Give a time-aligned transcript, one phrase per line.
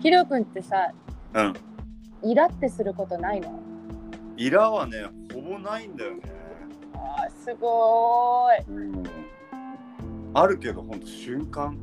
[0.00, 0.92] ヒロ君ってさ
[1.34, 1.54] うん。
[2.22, 3.58] イラってすることないの？
[4.36, 6.22] イラはねほぼないんだよね。
[6.94, 8.64] あーすごーい。
[8.68, 9.02] うん。
[10.34, 11.76] あるけどほんと瞬間。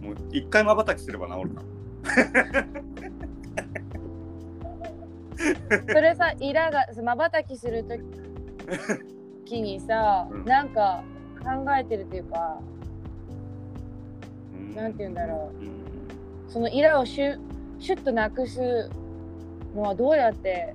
[0.00, 1.62] もう一回まばたきすれば治るか
[5.92, 7.94] それさイラがまばたきすると
[9.44, 10.44] きにさ、うん。
[10.44, 11.04] なんか
[11.40, 11.48] 考
[11.78, 12.58] えてるっていうか
[14.54, 14.74] うん。
[14.74, 15.71] なんて言うんだろうん
[16.52, 17.38] そのイラをシュ
[17.80, 18.90] シュッとなくす
[19.74, 20.74] のはどうやって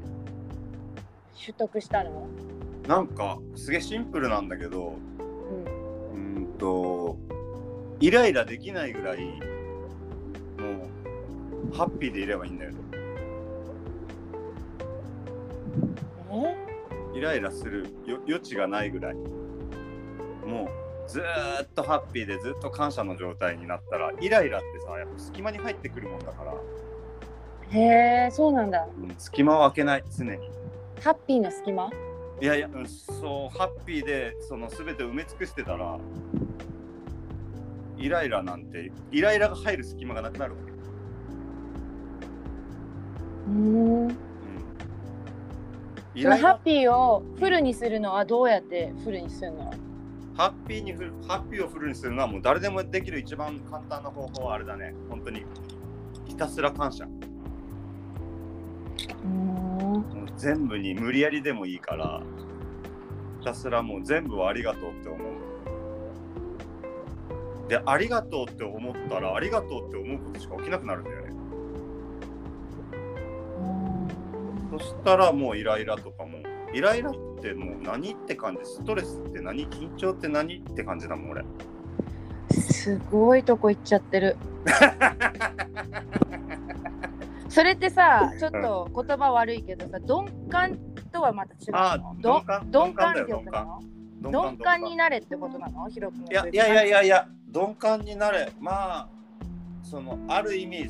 [1.36, 2.28] 習得したの、
[2.88, 4.96] なんかすげえシンプルなんだけど
[6.16, 7.16] うん、うーんと
[8.00, 9.30] イライラできないぐらいも
[11.72, 12.72] うハッピーでいればいいんだよ
[17.14, 19.16] イライラするよ余地がないぐらい。
[19.16, 26.54] もうずーっとハッピーでずっと感謝の状態になったらイライラってさやっぱ隙間に入ってくるもんだから、
[27.70, 28.88] へえそうなんだ。
[28.98, 30.32] うん隙間を開けない常に。
[31.02, 31.90] ハッピーの隙間？
[32.42, 35.98] いやいや、うんそうハッピーでその全て埋め尽くしてたら
[37.98, 40.72] イライラなんてイライラが入る隙間がなくなるわけ、
[43.48, 44.18] うん。
[46.14, 46.38] イラ。
[46.38, 49.74] ハッピーをフルにするのはどうやってフルにするの？
[50.38, 54.94] ハッピーにフルハッピーをフルにするのはもう誰でもできる一番簡単な方法はあれだね。
[55.10, 55.44] 本当に。
[56.28, 57.08] ひたすら感謝。
[59.24, 59.32] うん。
[59.88, 60.04] もう
[60.38, 62.22] 全部に無理やりでもいいから
[63.40, 65.20] ひたすらもう全部をありがとうって思う。
[67.68, 71.34] でありがとうって思ったらありがとうって思うことしか起きなくなるんだよね。
[74.70, 76.38] そしたらもうイライラとかも
[76.74, 78.66] イライラってもう何って感じ？
[78.66, 79.68] ストレスって何？
[79.70, 81.46] 緊張って何って感じだもん俺。
[82.52, 84.38] すごいとこ行っちゃってる。
[87.50, 90.78] それってさちょっと言葉悪いけどさ鈍感
[91.12, 91.58] とはまた違
[91.98, 92.16] うの？
[92.16, 92.66] 鈍感？
[92.72, 93.82] 鈍感だよ力なの
[94.22, 95.90] 鈍鈍感になれってことなの？
[95.90, 98.52] ヒロ君いやいやいやいやいや鈍感になれ。
[98.60, 99.08] まあ
[99.84, 100.90] そのある意味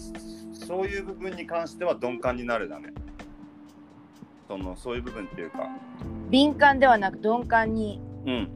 [0.53, 2.91] そういう部分に関しては鈍感になれだね
[4.47, 5.69] そのそういう部分っていうか。
[6.29, 8.01] 敏感ではなく鈍感に。
[8.25, 8.49] うん。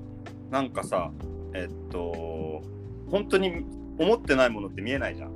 [0.50, 1.12] なんかさ
[1.54, 2.62] えっと
[3.10, 3.66] 本当に
[3.98, 5.32] 思ってないものって見えないじゃん。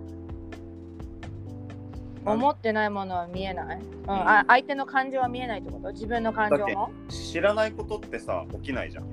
[2.26, 5.92] 思ってないものは見えない、うんあ相手の感情は見えないってこと？
[5.92, 6.90] 自分の感情も？
[7.08, 9.06] 知らないことってさ起きないじゃん。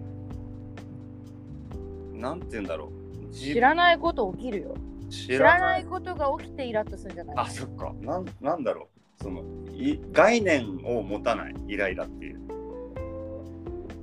[2.18, 2.90] なんて言うんだろ
[3.30, 3.34] う。
[3.34, 4.74] 知らないこと起きるよ。
[5.10, 7.36] 知知らないことが起きてイラッとするんじゃない？
[7.36, 7.92] あそっか。
[8.00, 8.91] なんなんだろう
[9.22, 12.40] そのい概念を持たないイライラっていう。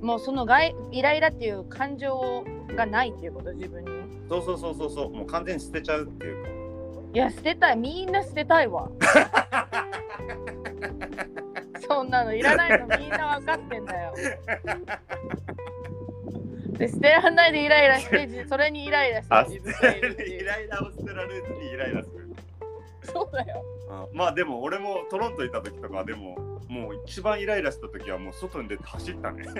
[0.02, 2.44] もうそのがいイライラっていう感情
[2.74, 3.90] がないっていうこと自分に。
[4.28, 5.10] そうそうそうそうそう。
[5.12, 6.50] もう完全に捨てちゃうっていうか。
[7.12, 7.76] いや捨てたい。
[7.76, 8.88] みんな捨てたいわ。
[11.86, 14.14] そんなのいらないのみんな分かってんだよ。
[16.78, 22.30] で捨てらんないでイライラしてじ それにイライラしてあ自分がいるイライラを捨てられずにイライラする。
[23.02, 26.36] そうだよあまあでも俺もトロントいた時とかでも
[26.68, 29.44] もう一番イライラした時はもう外に出て走ったね。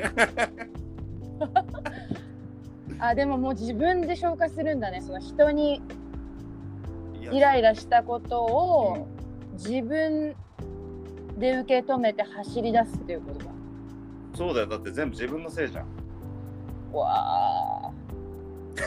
[3.00, 5.00] あでももう自分で消化するんだね。
[5.00, 5.82] その人に
[7.32, 9.08] イライラしたことを
[9.54, 10.36] 自分
[11.38, 13.46] で受け止めて走り出すっていうことだ
[14.34, 14.68] そうだよ。
[14.68, 15.86] だって全部自分のせいじゃん。
[16.92, 17.90] わあ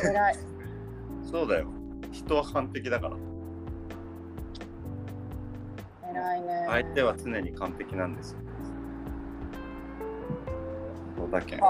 [0.05, 0.35] 偉い。
[1.29, 1.67] そうだよ。
[2.11, 3.17] 人は完璧だから
[6.41, 6.65] ね。
[6.67, 8.39] 相手は常に完璧なんですよ。
[11.17, 11.55] そうだけ。
[11.55, 11.61] うん。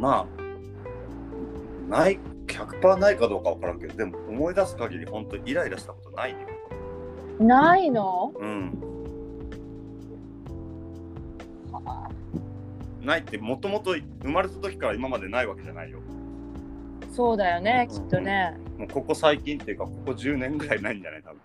[0.00, 0.42] まあ
[1.88, 6.38] ない100%ないかどうかわからんけどでも思い出す限り本当イライラしたことないよ。
[7.40, 8.32] ーないの？
[8.38, 8.72] うん。
[11.72, 12.10] はあ
[13.04, 15.98] ないってもともと生まれた時から今までないわけじゃないよ。
[17.12, 21.22] そうだよねきっとねもうここ最近っていうかここ10年ぐらいないんじゃない？
[21.22, 21.40] 多分。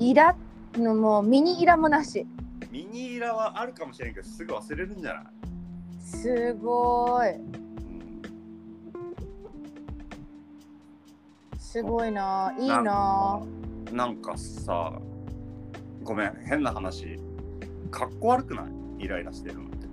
[0.00, 0.34] イラ
[0.76, 2.26] のもうミニイラもなし。
[2.70, 5.24] ミニイラはあるかもしれんけどすぐ忘れるんじゃない、
[6.00, 7.28] すごい。
[7.32, 8.22] うん。
[11.58, 12.54] すごいな。
[12.58, 13.42] いいな。
[13.92, 14.98] なんかさ
[16.02, 16.34] ごめん。
[16.46, 17.18] 変な話。
[17.90, 18.62] かっこ悪くな
[18.98, 19.04] い？
[19.04, 19.86] イライラしてるのって。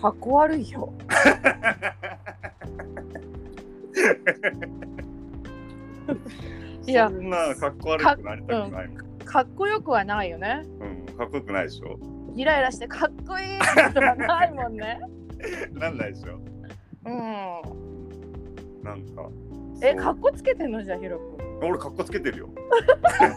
[0.00, 0.92] かっこ悪いよ
[6.86, 10.62] いやそんなかっこ悪くなりたくないもん、かっこよくはないよね。
[10.80, 11.98] うんかっこよくないでしょ。
[12.34, 13.58] イライラしてかっこいい
[13.92, 14.98] とはないもんね。
[15.72, 16.38] なんないでしょ。
[17.06, 17.12] うん。
[18.82, 19.28] なんか
[19.82, 19.98] え、そう。
[20.00, 21.58] かっこつけてんのじゃあ、ヒロ君。
[21.68, 22.48] 俺かっこつけてるよ。
[23.06, 23.28] かっ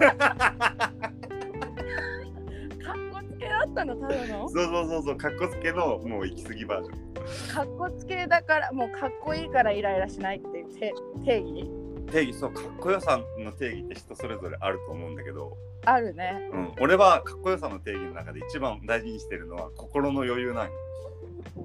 [3.12, 4.50] こつけだったの、ただの。
[4.50, 7.13] そうそうそうそうかっこつけのもう行き過ぎバージョン
[7.54, 10.94] かっこつけだから、もうかっこいいからイライラしないっていうて
[11.24, 11.70] 定義？
[12.12, 16.50] 定義そうかっこよさの定義って人それぞれあると思うんだけど、あるね。
[16.52, 20.72] うん、俺はかっこよさの定義の中で一番大事にしてるのは心の余裕なんよ。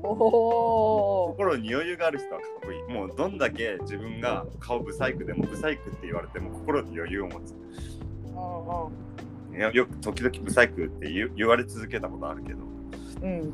[0.03, 1.35] おお。
[1.37, 2.83] 心に余裕がある人はかっこいい。
[2.83, 7.53] もうどんだけ自分が顔ブサイクでもブサイクって言われても心に余裕を持つ。
[7.53, 9.09] うん
[9.57, 12.59] いやよく時々ブサイクって言われ続けたことあるけど、
[13.23, 13.53] うん。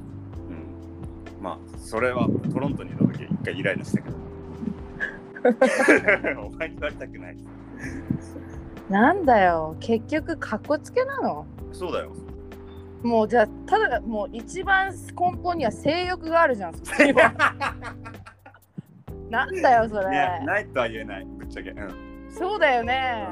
[1.45, 4.17] まあそれはトロントにいた時一回イライラしたけど。
[6.41, 7.37] お前に言われたくない。
[8.89, 11.45] なんだよ、結局かっこつけなの？
[11.71, 12.13] そうだよ。
[13.03, 14.97] もうじゃあ、ただ、もう一番根
[15.43, 16.73] 本には性欲があるじゃん、
[19.29, 20.09] なんだよ、それ。
[20.09, 21.27] ね、ないとは言えない。
[21.27, 21.77] ぶっちゃけ、うん。
[22.31, 23.29] そうだよね。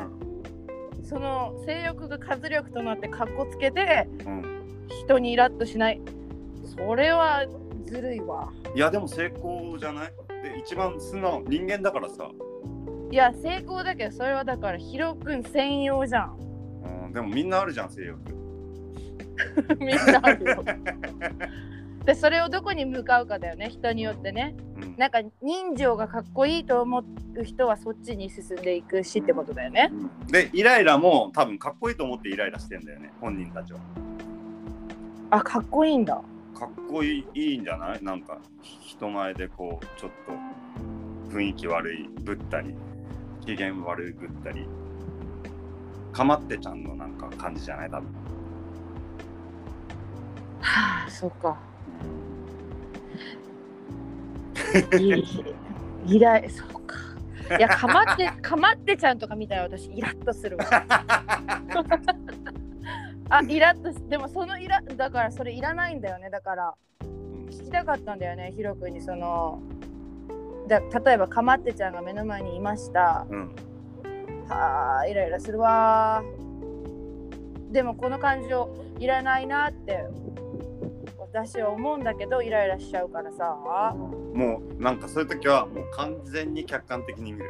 [1.02, 4.44] うその性欲が活力となってかっこつけてんうん、
[4.88, 6.02] 人にイラッとしない。
[6.76, 7.46] それは
[7.92, 8.50] ずるいわ。
[8.74, 10.12] いやでも成功じゃない？
[10.42, 12.28] で一番素直人間だからさ、
[13.10, 16.36] いや、成功だけど、それはだからヒロ君専用じゃん。
[17.06, 18.18] うん、でもみんなあるじゃん性欲
[19.78, 20.64] みんなあるよ。
[22.04, 24.54] で、それをどこに向かうかだよね、人によってね。
[24.76, 27.02] うんなんか人情がかっこいいと思
[27.34, 29.90] う人はそっちに進んでいくしってことだよね。
[30.30, 33.78] でイライラも多分かっこいいと思ってイライラしてんだよね本人たちは
[35.30, 36.20] あ、かっこいいんだ。
[36.58, 38.02] かっこいいいいんじゃない？
[38.04, 38.38] なんか
[38.80, 40.32] 人前でこうちょっと
[41.34, 42.74] 雰囲気悪いぶったり
[43.44, 44.66] 機嫌悪いぶったり
[46.12, 47.90] かまってちゃんのなんか感じじゃない？
[47.90, 48.08] 多分
[50.60, 51.58] はあ、そっか。
[54.98, 55.24] いい。
[56.06, 56.96] イライ、そうか。
[57.58, 60.64] いや、かまって、かまってちゃんとか見たら私イラッとするわ。
[63.38, 66.30] あ、イラッとし、でもそのイラ、だからそれいらないんだよね。
[66.30, 66.74] だから
[67.50, 69.60] 聞きたかったんだよね、ヒロ君にその。
[70.68, 73.26] だ例えばかまってちゃんが目の前にいました。
[73.28, 73.54] うん
[74.48, 76.22] はあイライラするわ
[77.70, 78.68] でもこの感情
[78.98, 80.04] いらないなって
[81.18, 87.46] 私は思うんだけどイライラしちゃうからさもうなんかそういう時はもう完全に客観的に見る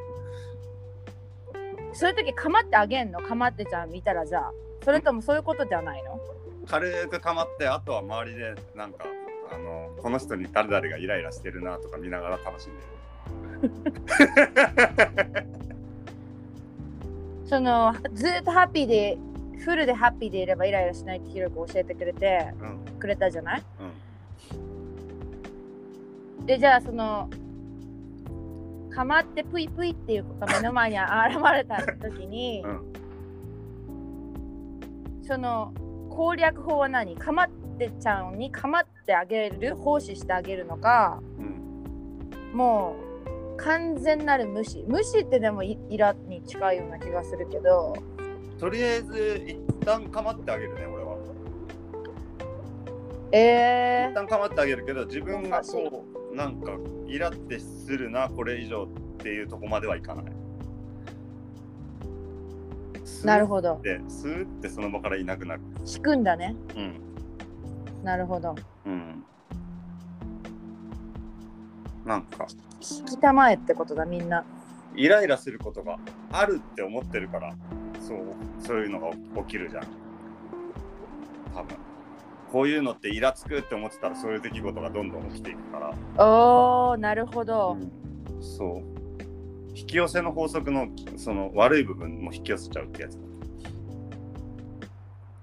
[1.93, 3.20] そういう時かまってあげんの？
[3.20, 4.52] かまってちゃん見たらじゃあ
[4.84, 6.20] それともそういうことじゃないの？
[6.67, 9.05] 軽くかまってあとは周りでなんか
[9.52, 12.82] あのこの人に誰々がイライラしてるなとか見ながら楽しんで
[13.69, 13.73] る。
[17.46, 19.19] そのずっとハッピーで
[19.58, 22.78] フルでハッピーでいればイライラしないってヒロ君教えてくれてうん。
[22.99, 23.62] くれたじゃない？
[26.40, 26.46] うん。
[26.46, 27.28] でじゃあその
[28.90, 31.08] かまってぷいぷいっていう子が目の前に現
[31.52, 32.93] れた時に、うん
[35.32, 35.73] その
[36.11, 37.17] 攻略法は何？
[37.17, 37.49] かまっ
[37.79, 42.55] てちゃんにかまってあげる奉仕してあげるのかうん。
[42.55, 42.96] も
[43.55, 44.84] う完全なる無視。
[44.87, 47.94] 無視ってでもイイラに近いような気がするけど。
[48.61, 49.56] とりあえず一
[49.87, 51.17] 旦かまってあげるね俺は。
[53.32, 56.73] え一旦かまってあげるけど自分がこうなんか
[57.06, 63.81] イラってするなこれ以上っていうとこまではいかないー、なるほど。
[63.83, 65.61] でスーってその場からいなくなる。
[65.87, 66.55] 引くんだね。
[66.76, 66.95] うん。
[68.05, 68.55] なるほど。
[68.87, 69.25] うん。
[72.05, 72.47] なんか。
[72.81, 74.45] 引きたまえってことだみんな。
[74.95, 75.99] イライラすることが
[76.31, 77.55] あるって思ってるから
[77.99, 78.19] そう
[78.61, 79.11] そういうのが
[79.43, 79.85] 起きるじゃん。
[81.55, 81.76] 多分。
[82.52, 87.79] こういうのってイラつくって思ってたらそういう出来事がどんどん起きていくから、おーなるほど、
[88.43, 88.91] そう
[89.75, 93.19] 引き寄せの法則のその悪い部分も引き寄せちゃうってやつ。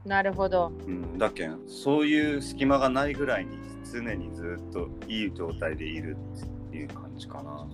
[0.06, 0.72] なるほど。
[0.88, 3.58] うん、だけんそういう隙間がないぐらいに
[3.92, 6.16] 常にずっといい状態でいる
[6.70, 7.68] っていう感じかな、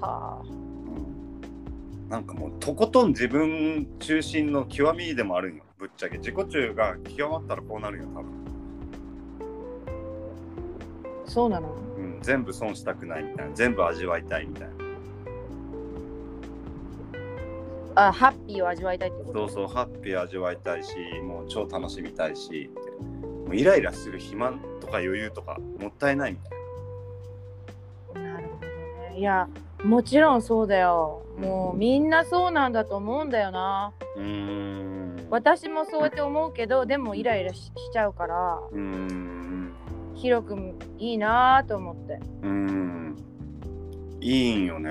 [0.00, 0.42] はあ。
[0.44, 5.64] うん、なんかもうとことん自分中心の極みでもあるんよ。
[5.78, 6.18] ぶっちゃけ。
[6.18, 8.24] 自己中が極まったらこうなるよ多分、
[11.24, 11.74] そうなの？
[11.96, 13.54] うん、全部損したくないみたいな。
[13.54, 14.87] 全部味わいたいみたいな
[18.00, 19.48] あハッピーを味わいたいってこと？
[19.48, 22.70] そうそうハッピー味わいたいしもう超楽しみたいし
[23.46, 26.48] もうイライラする暇とか余裕とかもったいないみた
[28.20, 28.30] いな。
[28.32, 28.66] なるほど
[29.10, 29.18] ね。
[29.18, 29.48] いや
[29.82, 31.24] もちろんそうだよ。
[31.38, 33.92] もうみんなそうなんだと思うんだよな。
[34.16, 35.26] うーん。
[35.30, 39.74] 私もそうやって思うけどでもイライラししちゃうからうーん。
[40.14, 42.20] ヒロ君いいなと思って。
[42.42, 43.16] うーん。
[44.20, 44.90] イいいんよね。